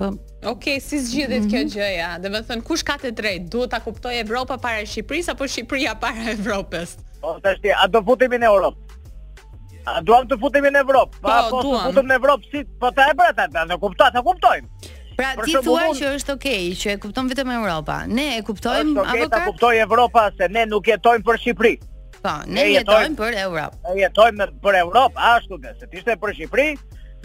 [0.00, 0.06] Po.
[0.06, 1.74] Okej, okay, si zgjidhet kjo gjë mhm.
[1.74, 2.10] kjo gjëja?
[2.24, 3.48] Do të thon kush ka të drejtë?
[3.52, 6.96] Duhet ta kuptoj Evropa para Shqipërisë apo Shqipëria para Evropës?
[7.22, 8.88] Po, tashti, a do futemi në Europë?
[9.92, 11.20] A duam të futemi në Evropë?
[11.20, 14.24] Po, po Po, të futem në Evropë, si, po ta e bërë ta, kuptoj, ta,
[14.24, 14.56] ta,
[15.16, 18.00] Pra ti thua që është okay, që e kupton vetëm Europa.
[18.08, 19.40] Ne e kuptojmë okay, ka?
[19.40, 21.72] Ne kuptoj Europa se ne nuk jetojmë për Shqipëri.
[22.22, 23.80] Po, ne, ne jetojmë, për Europë.
[23.96, 26.68] Ne jetojmë për Europë, ashtu që se t'ishte ishte për Shqipëri,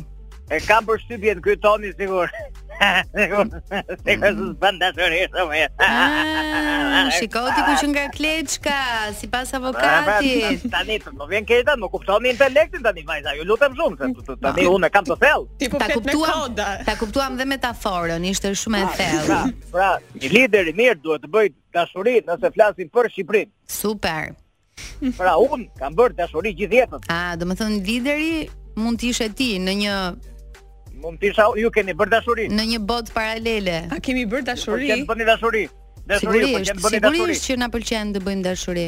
[0.51, 2.56] E kam përshtypjen këtu toni sigurisht.
[2.77, 8.75] Se ka sus bandatorit të me ah, Shikoti ti ku që nga kleçka
[9.17, 13.03] Si pas pra, avokatit Tani po të më vjen kejta Më kuptohë një intelektin tani
[13.07, 14.73] vajza Ju lutem shumë Se tani ah.
[14.77, 15.81] unë e kam të thell Ti po
[16.85, 19.41] Ta kuptuam dhe metaforën Ishte shumë e ah, thell Pra,
[19.73, 19.89] pra
[20.21, 24.31] Një lider i mirë duhet të bëjt dashurit Nëse flasin për Shqiprin Super
[25.17, 28.35] Pra unë kam bërë dashurit gjithjetën A, do më thënë lideri
[28.77, 29.97] mund të ishe ti në një
[31.01, 31.19] mund
[31.57, 32.47] ju keni bërë dashuri.
[32.49, 33.77] Në një botë paralele.
[33.93, 34.87] A kemi bërë dashuri?
[34.87, 35.65] Po kemi bërë dashuri.
[36.07, 37.17] Dashuri, po, sigurisht, po kemi dashuri.
[37.17, 38.87] Sigurisht që na pëlqen të bëjmë dashuri.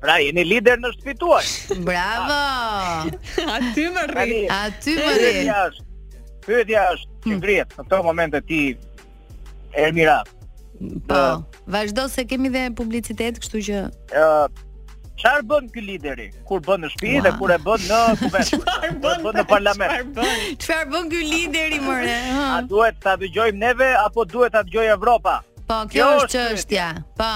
[0.00, 1.42] Pra, jeni lider në shtëpi tuaj.
[1.86, 2.40] Bravo!
[3.56, 4.38] Aty më rri.
[4.54, 5.32] Aty më rri.
[5.34, 5.88] Pyetja është,
[6.48, 7.36] pyetja është, hmm.
[7.36, 8.62] që ngrihet në këtë moment e ti
[9.84, 10.18] Ermira.
[11.10, 11.20] Po,
[11.70, 14.28] vazhdo se kemi dhe publicitet, kështu që Ë,
[15.14, 18.48] Çfarë bën ky lideri kur bën në shtëpi dhe kur e bën në kuvent?
[18.50, 20.18] Çfarë bën në parlament?
[20.64, 22.14] Çfarë bën ky lideri more?
[22.54, 25.36] A duhet ta dëgjojmë neve apo duhet ta dëgjojë Evropa?
[25.68, 26.88] Po, kjo është çështja.
[27.20, 27.30] Po.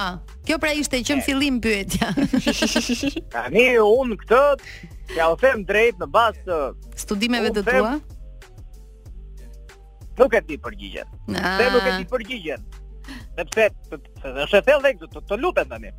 [0.49, 2.11] Kjo pra ishte që në fillim pyetja.
[3.35, 6.61] Tani un këtë ja u them drejt në bazë të
[7.05, 7.95] studimeve të tua.
[10.19, 11.15] Nuk e di përgjigjen.
[11.31, 11.67] Se ah.
[11.77, 12.67] nuk e di përgjigjen
[13.37, 13.69] sepse
[14.25, 15.93] është e thellë dhe të lutem tani.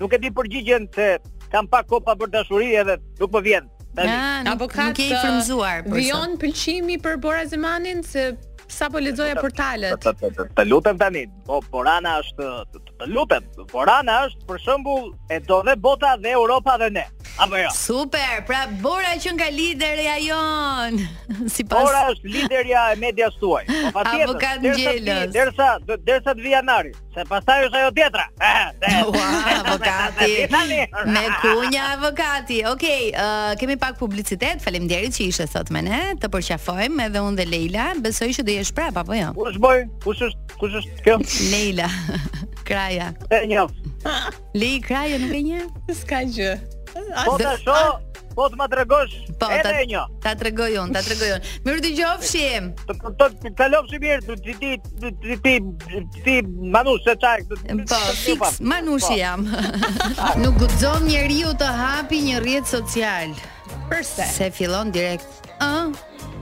[0.00, 1.08] Nuk e di përgjigjen se
[1.52, 3.68] kam pak kopa për dashuri edhe nuk më vjen.
[3.96, 5.40] Ja, nuk ka ke uh,
[5.94, 8.34] Vjon pëlqimi për Bora Zemanin se
[8.72, 9.94] sa po lexoja portalet.
[10.56, 11.24] Të lutem tani.
[11.46, 12.48] Po Borana është
[12.98, 13.46] të lutem.
[13.72, 17.06] Borana është për shembull e do dhe bota dhe Europa dhe ne.
[17.38, 17.68] Apo jo.
[17.76, 18.40] Super.
[18.48, 20.96] Pra Bora që nga lideri ajon.
[21.52, 23.66] Sipas Bora është liderja e medias tuaj.
[23.68, 24.22] Po patjetër.
[24.28, 25.32] Avokat Gjelës.
[25.34, 25.66] Derisa
[26.06, 28.24] derisa të vi anari, se pastaj është ajo tjetra.
[29.66, 30.88] Avokati.
[31.12, 32.62] Me kunja avokati.
[32.72, 34.62] Okej, uh, kemi pak publicitet.
[34.64, 36.00] Faleminderit që ishe sot me ne.
[36.22, 37.90] Të përqafojmë edhe unë dhe Leila.
[38.04, 39.34] Besoj që do jesh prap apo jo.
[39.36, 39.82] Kush boi?
[40.06, 40.48] Kush është?
[40.62, 41.18] Kush është kjo?
[41.52, 41.90] Leila.
[42.66, 43.10] Kraja.
[43.28, 44.08] Ë njoft.
[44.88, 45.68] Kraja nuk e njeh.
[46.00, 46.56] S'ka gjë.
[47.26, 47.76] Po ta sho,
[48.36, 49.14] po të ma tregosh.
[49.40, 49.60] Po ta.
[49.60, 51.44] Ta tregoj ta të un.
[51.66, 52.70] Mirë dëgjofshim.
[52.88, 55.54] Të kalofsh mirë ti ti ti ti
[56.22, 56.36] ti
[56.76, 57.46] manush çaj.
[57.52, 59.46] Po, fix manush jam.
[60.44, 63.36] Nuk guxon njeriu të hapi një rjetë social.
[63.92, 64.28] Përse?
[64.36, 65.44] Se fillon direkt.
[65.62, 65.92] Ëh.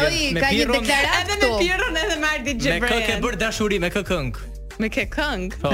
[0.48, 0.88] Piron.
[0.88, 2.88] Edhe me Piron edhe me Arti Xhebrej.
[2.88, 4.50] Me kë ke bër dashuri me kë këngë?
[4.82, 5.60] Në këtë këngë.
[5.62, 5.70] Po.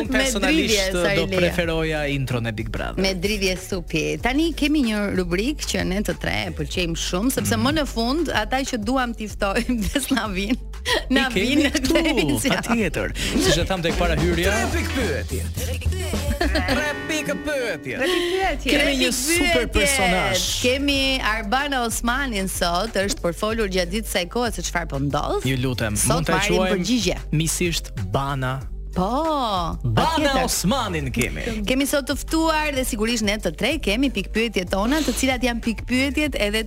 [0.00, 5.64] Unë personalisht do preferoja intro në Big Brother Me dridhje supi Tani kemi një rubrik
[5.72, 7.64] që ne të tre pëlqejmë shumë Sepse mm.
[7.66, 10.60] më në fund ata që duam tiftojmë dhe slavin
[11.16, 14.20] Në vinë në televizion I kemi këtu, pa tjetër Si që tham të e para
[14.20, 17.96] hyrja Tre pyetje Trepik pyetje Tre pikë pyetje.
[17.98, 18.72] Tre pikë pyetje.
[18.72, 20.46] Kemi një super personazh.
[20.64, 20.98] Kemi
[21.34, 25.46] Arbana Osmanin sot, është për folur gjatë ditës së kohë se çfarë po ndodh.
[25.48, 28.56] Ju lutem, mund ta quajmë misisht Bana
[28.90, 29.76] Po.
[29.94, 31.44] Bana Osmanin kemi.
[31.68, 35.62] Kemi sot të ftuar dhe sigurisht ne të tre kemi pikpyetjet tona, të cilat janë
[35.68, 36.64] pikpyetjet edhe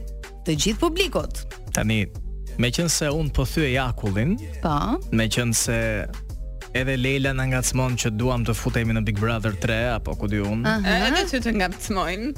[0.47, 1.43] të gjithë publikut.
[1.75, 2.05] Tani,
[2.63, 4.77] me qënë se unë pëthy po e jakullin, po.
[5.11, 5.79] me qënë se
[6.77, 10.39] edhe Leila na ngacmon që duam të futemi në Big Brother 3 apo ku di
[10.43, 10.73] unë.
[10.89, 12.33] Edhe ty të ngacmojnë.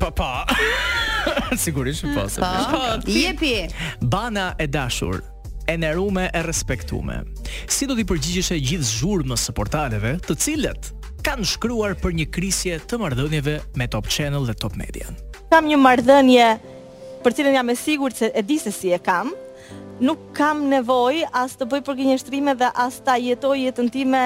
[0.00, 0.44] Pa po, pa.
[0.48, 1.56] Po.
[1.64, 2.26] Sigurisht po.
[2.40, 2.50] Pa.
[2.72, 2.76] Po.
[2.76, 3.68] po Jepi.
[4.00, 5.20] Bana e dashur,
[5.68, 7.20] e nderuar e respektume.
[7.68, 10.92] Si do të përgjigjesh gjithë zhurmës së portaleve, të cilët
[11.26, 15.08] kanë shkruar për një krisje të marrëdhënieve me Top Channel dhe Top Media?
[15.50, 16.44] Kam një marrëdhënie
[17.24, 19.32] për cilën jam e sigurt se e di se si e kam,
[20.02, 24.24] nuk kam nevoj as të bëj për kënjë dhe as ta jetoj jetën time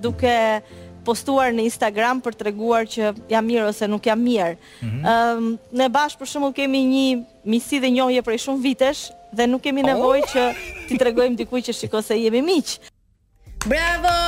[0.00, 0.62] duke
[1.04, 4.56] postuar në Instagram për të reguar që jam mirë ose nuk jam mirë.
[4.82, 5.52] Mhm.
[5.80, 7.06] Në bashkë për shumë kemi një
[7.54, 10.32] misi dhe njohje prej shumë vitesh dhe nuk kemi nevoj oh.
[10.32, 10.48] që
[10.88, 12.80] ti të regojmë dikuj që shiko se jemi miqë.
[13.66, 14.19] Bravo!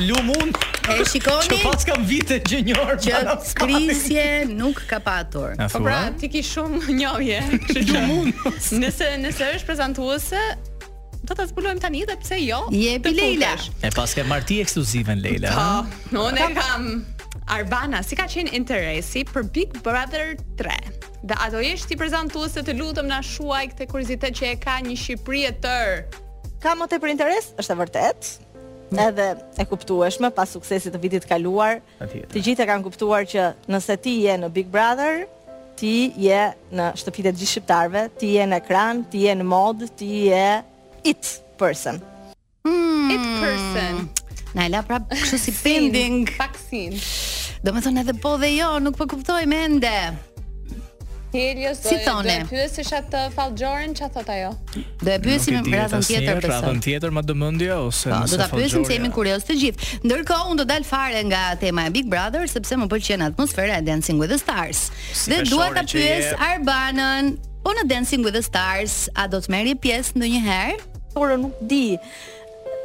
[0.00, 0.50] Lumun.
[0.90, 1.46] E shikoni?
[1.52, 6.40] Që pas kam vite që njërë Që krisje nuk ka patur Po pra, ti ki
[6.46, 8.30] shumë njohje Që lumun
[8.82, 10.40] Nëse, nëse është prezantuese
[11.28, 13.52] Do të zbulojmë tani dhe pse jo Je Leila
[13.86, 16.90] E pas marti ekskluzive në Leila Po, unë e kam
[17.52, 20.32] Arbana, si ka qenë interesi për Big Brother
[20.62, 24.78] 3 Dhe ato jesh ti prezantuese të lutëm na shuaj këtë kuriozitet që e ka
[24.86, 25.98] një Shqipri e tërë.
[26.64, 27.50] Ka më për interes?
[27.60, 28.32] Është e vërtetë
[28.98, 31.78] edhe e kuptueshme pas suksesit të vitit kaluar.
[32.00, 35.26] Të gjithë e kanë kuptuar që nëse ti je në Big Brother,
[35.78, 39.86] ti je në shtëpitë e gjithë shqiptarëve, ti je në ekran, ti je në mod,
[40.00, 40.46] ti je
[41.12, 42.00] it person.
[42.66, 43.10] Hmm.
[43.14, 44.08] It person.
[44.54, 46.26] Na la prap kështu si pending.
[46.40, 46.98] Vaksin.
[47.62, 49.94] Do më thonë edhe po dhe jo, nuk po kuptoj mende.
[51.32, 54.48] Helios si do të pyesësh atë fallxhorën çfarë thot ajo?
[55.04, 56.48] Do e pyesim në radhën tjetër për sa.
[56.48, 59.56] Në radhën tjetër më domendje ose më po, Do ta pyesim se jemi kurioz të
[59.60, 59.90] gjithë.
[60.08, 63.86] Ndërkohë unë do dal fare nga tema e Big Brother sepse më pëlqen atmosfera e
[63.86, 64.88] Dancing with the Stars.
[65.30, 69.78] Dhe dua ta pyes Arbanën, po në Dancing with the Stars a do të merri
[69.78, 70.78] pjesë ndonjëherë?
[71.14, 71.84] Por unë nuk di.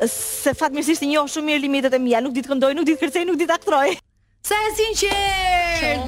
[0.06, 2.94] Se fatmirësisht i njoh shumë mirë limitet e mia, nuk di të këndoj, nuk di
[3.00, 4.02] të kërcej, nuk di të aktroj.
[4.46, 6.06] Sa e sinqert.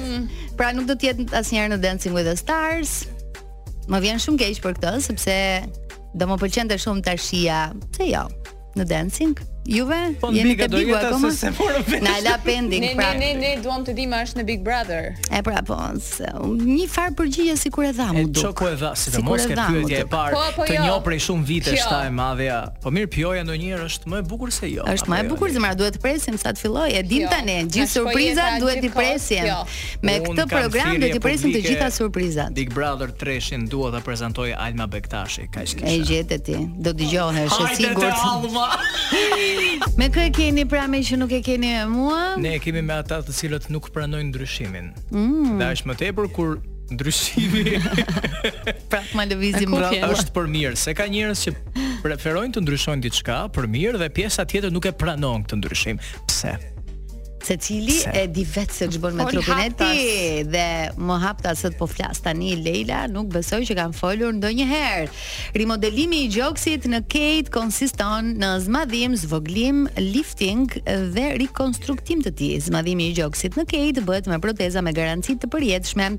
[0.54, 2.92] Pra nuk do të jetë asnjëherë në Dancing with the Stars.
[3.90, 5.34] Më vjen shumë keq për këtë sepse
[6.14, 7.62] do më pëlqente shumë ta shija.
[7.98, 8.22] Se jo,
[8.78, 9.34] në Dancing.
[9.68, 10.16] Juve?
[10.18, 12.00] Po jeni te Big Brother se se morën vesh.
[12.00, 12.96] Na la pending.
[12.96, 13.12] pra.
[13.12, 15.12] ne ne ne duam të dimë është në Big Brother.
[15.30, 18.60] E pra po, një farë përgjigje sikur e dhamu, u duk.
[18.64, 20.32] e dha, si mos ke pyetje e parë.
[20.34, 20.94] Po, po, të jo.
[21.04, 21.84] prej shumë vite jo.
[21.88, 22.62] ta e madhja.
[22.82, 24.82] Po mirë pjoja ndonjëherë është më e bukur se jo.
[24.88, 26.96] Është më e jo, bukur zemra, duhet të presim sa të fillojë.
[27.02, 27.34] E dim jo.
[27.34, 29.52] tani, gjithë po, surprizat duhet i presim.
[30.02, 32.50] Me këtë program do të presim të gjitha surprizat.
[32.56, 35.92] Big Brother 3-shin duhet ta prezantoj Alma Bektashi, kaq kishë.
[35.92, 36.56] E gjetë ti.
[36.84, 38.16] Do dëgjohesh, sigurt.
[38.16, 39.54] Hajde, Alma.
[39.98, 42.20] me kë e keni pra me që nuk e keni mua?
[42.40, 44.90] Ne e kemi me ata të cilët nuk pranojnë ndryshimin.
[45.10, 45.58] Mm.
[45.60, 46.52] Dhe është më tepër kur
[46.94, 47.64] ndryshimi
[48.92, 51.54] pra ma lëvizim rrallë është për mirë, se ka njerëz që
[52.04, 56.00] preferojnë të ndryshojnë diçka për mirë dhe pjesa tjetër nuk e pranon këtë ndryshim.
[56.30, 56.56] Pse?
[57.48, 60.64] se cili e di vetë se që bërë me trupin e ti Dhe
[61.08, 65.06] më hapë të asët po flasë tani Leila nuk besoj që kam folur ndo njëherë
[65.56, 70.68] Rimodelimi i gjoksit në Kate konsiston në zmadhim, zvoglim, lifting
[71.14, 75.50] dhe rekonstruktim të ti Zmadhimi i gjoksit në Kate bëhet me proteza me garancit të
[75.54, 76.10] përjetëshme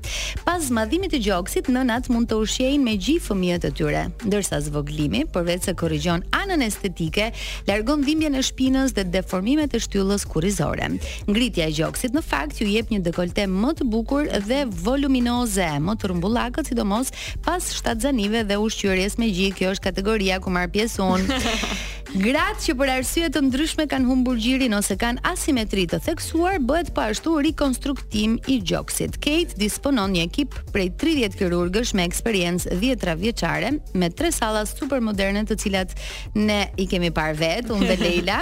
[0.48, 4.58] Pas zmadhimit i gjoksit në natë mund të ushjejnë me gjithë fëmijët të tyre Ndërsa
[4.66, 7.30] zvoglimi Përvecë se korrigjon anën estetike
[7.70, 10.90] Largon dhimbje në shpinës dhe deformimet e shtyllës kurizore
[11.28, 15.96] Ngritja e gjoksit në fakt ju jep një dekolte më të bukur dhe voluminoze, më
[16.00, 17.12] të rrumbullakët, sidomos
[17.44, 19.50] pas shtatzanive dhe ushqyerjes me gji.
[19.60, 21.40] Kjo është kategoria ku marr pjesë unë.
[22.10, 26.88] Gratë që për arsye të ndryshme kanë humbur gjirin ose kanë asimetri të theksuar, bëhet
[26.96, 29.14] po ashtu rekonstruktim i gjoksit.
[29.22, 34.98] Kate disponon një ekip prej 30 kirurgësh me eksperiencë vjetra vjeçare me tre salla super
[35.06, 35.94] moderne të cilat
[36.34, 38.40] ne i kemi parë vet, unë dhe Leila,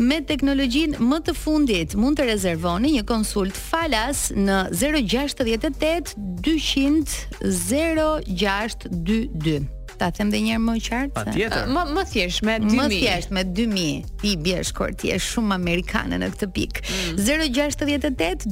[0.00, 1.92] me teknologjinë më të fundit.
[2.00, 6.16] Mund të rezervoni një konsult falas në 068
[6.48, 7.04] 200
[7.44, 9.68] 0622
[10.00, 11.14] Ta them edhe një herë më qartë.
[11.16, 11.66] Patjetër.
[11.76, 12.76] Më më thjesht me 2000.
[12.80, 14.00] Më thjesht me 2000.
[14.22, 16.78] Ti bie shkurt, ti je shumë amerikane në këtë pikë.
[17.16, 17.24] Mm.
[17.52, 17.76] 068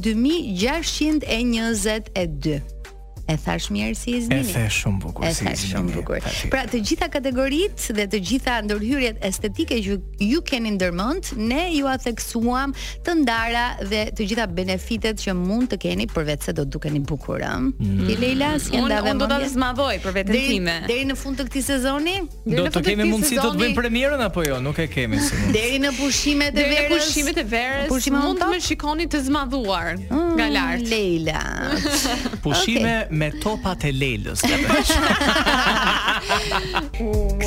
[0.03, 2.65] 2622.
[3.31, 4.49] E thash mirë si izmini.
[4.49, 5.53] E the shumë bukur si izmini.
[5.53, 6.25] E thash shumë bukur.
[6.51, 11.87] Pra të gjitha kategoritë dhe të gjitha ndërhyrjet estetike që ju keni ndërmend, ne ju
[11.91, 12.75] a theksuam
[13.07, 17.03] të ndara dhe të gjitha benefitet që mund të keni vetë se do të dukeni
[17.09, 17.41] bukur.
[17.47, 17.71] Ëm.
[17.79, 18.01] Mm.
[18.09, 20.75] Ti Leila, si ndave Unë do të të zmadhoj për veten deri, time.
[20.91, 22.17] Deri në fund të këtij sezoni?
[22.51, 24.59] Do të kemi mundësi të bëjmë premierën apo jo?
[24.63, 26.91] Nuk e kemi si Deri në pushimet e verës.
[27.07, 27.89] pushimet e verës.
[27.89, 30.85] Pushime mund të më të zmadhuar nga mm, lart.
[30.91, 31.41] Leila.
[32.43, 34.95] pushime me topat e Lelës atash
[37.05, 37.45] Umm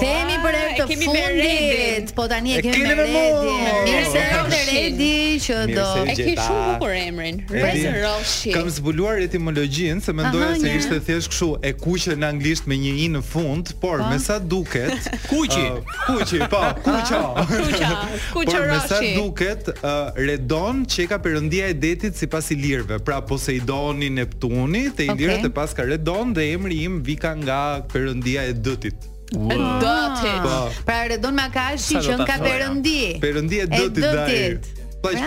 [0.74, 3.88] E kemi me Redit, po tani e kemi me Redit.
[3.88, 5.10] Mirë se erdhe Redi
[5.46, 5.86] që do.
[6.10, 7.38] E ke shumë bukur emrin.
[7.54, 8.54] Redi Roshi.
[8.56, 12.96] Kam zbuluar etimologjin se mendoja se ishte thjesht kështu e kuqe në anglisht me një
[13.06, 14.10] i në fund, por po.
[14.10, 14.98] me sa duket,
[15.30, 17.22] kuqi, uh, kuqi, po, kuqa.
[17.54, 17.94] Kuqa,
[18.34, 18.74] kuqa Roshi.
[18.74, 22.98] Me sa duket, uh, redon që ka perëndia e detit sipas ilirëve.
[23.06, 27.62] Pra Poseidoni, Neptuni, te ilirët e paska redon dhe emri im vika nga
[27.94, 29.10] perëndia e dëtit.
[29.34, 29.80] Wow.
[29.82, 30.42] Dotit.
[30.46, 30.70] Po.
[30.86, 32.98] Pra redon me akashi që në ka perëndi.
[33.24, 34.04] Perëndia e dotit.
[34.04, 34.82] E dotit.
[35.04, 35.20] Po i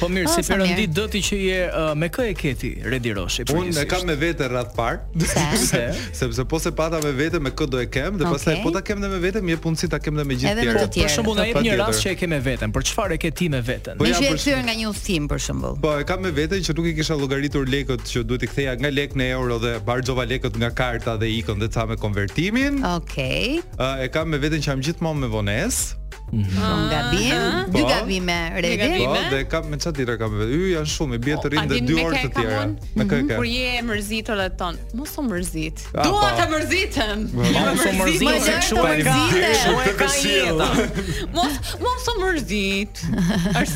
[0.00, 1.58] Po mirë, po, si perëndi do ti që je
[2.00, 3.44] me kë e ke ti Redi Roshi.
[3.52, 5.02] Unë e kam me vete radh par.
[5.22, 5.82] Pse?
[6.16, 8.80] Sepse po se pata me vete me kë do e kem dhe pastaj po ta
[8.84, 10.76] kem dhe me vete, më jep mundsi ta kem dhe me gjithë tjerë.
[10.80, 13.32] Edhe për shembull, ai një rast që e kem me veten, për çfarë e ke
[13.40, 14.00] ti me veten?
[14.00, 15.76] Po ja kthyer nga një udhtim për shembull.
[15.84, 18.76] Po e kam me vete që nuk i kisha llogaritur lekët që duhet i ktheja
[18.80, 22.80] nga lek në euro dhe barxova lekët nga karta dhe ikën dhe ca me konvertimin.
[22.96, 23.60] Okej.
[23.76, 24.04] Okay.
[24.06, 26.06] e kam me veten që jam gjithmonë me vonesë.
[26.32, 26.88] Mm -hmm.
[26.90, 27.88] gabim, uh, dy po.
[27.88, 29.04] gabime redi.
[29.04, 30.30] Po, dhe kam me çfarë tira kam.
[30.50, 32.58] Ju janë shumë, bie po, të dhe dy orë të tjera.
[32.98, 33.36] Me kë kë.
[33.40, 35.78] Kur je e mërzitur dhe ton, mos u mërzit.
[35.88, 36.28] Dua po.
[36.36, 37.18] ta mërzitem.
[37.32, 39.16] Mos u mërzit, se kshu e ka.
[39.32, 40.06] Kshu e ka
[41.38, 41.54] Mos
[41.84, 42.94] mos u mërzit.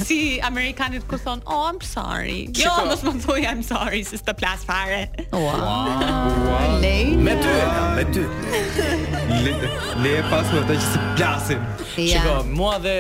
[0.04, 0.20] si
[0.50, 4.60] amerikanit ku thon, "Oh, I'm sorry." Jo, mos më thuaj I'm sorry, si të plas
[4.68, 5.00] fare.
[5.30, 5.56] Wow.
[7.24, 7.56] Me ty,
[7.96, 8.22] me ty.
[10.02, 11.60] Le pas me ata që se plasim.
[12.12, 12.21] Ja.
[12.22, 12.94] Shiko, mua dhe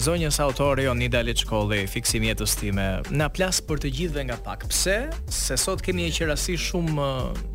[0.00, 2.86] zonjës autori on Nida Liçkolli, fiksim jetës time.
[3.20, 4.64] Na plas për të gjithëve nga pak.
[4.72, 4.94] Pse?
[5.28, 7.08] Se sot kemi një qerasi shumë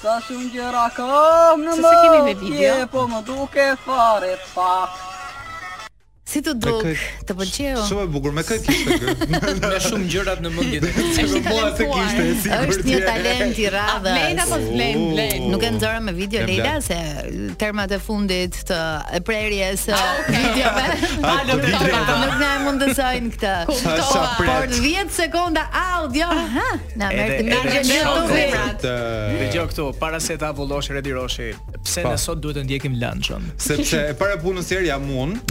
[0.00, 2.86] Sa shumë gjëra kam në më, me video?
[2.88, 5.09] po më duke fare pak.
[6.30, 6.98] Si të duk, kë...
[7.26, 7.78] të pëlqeu.
[7.88, 9.24] Shumë e bukur me kë kishte kë.
[9.64, 10.86] Me shumë gjërat në mendje.
[12.70, 13.88] Është një talent i radhës.
[13.90, 15.48] A blen apo blen blen?
[15.50, 16.98] Nuk e nxorëm me video Leila se
[17.58, 18.78] termat e fundit të
[19.26, 20.84] prerjes ah, videove.
[21.32, 23.56] Alo, ah, nuk na mund të këtë.
[23.66, 26.30] Por 10 sekonda audio.
[26.30, 26.68] Aha.
[27.00, 28.70] Na merr të ndajë në YouTube.
[28.86, 31.50] Dëgjoj këtu para se ta vullosh Redi Roshi.
[31.82, 33.50] Pse ne sot duhet të ndjekim lunchun?
[33.58, 35.00] Sepse e para punës seri jam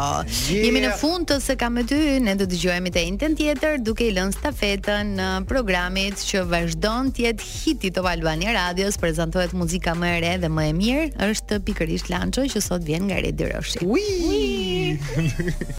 [0.51, 0.61] Yeah.
[0.67, 3.81] Jemi në fund të së kam me ty, ne do të gjojemi të intën tjetër,
[3.83, 9.95] duke i lënë stafetën në programit që vazhdon tjetë hiti të Valbani Radios, prezentohet muzika
[9.99, 13.83] më ere dhe më e mirë, është pikërish Lancho që sot vjen nga Redi Roshi.
[13.83, 15.63] Ui!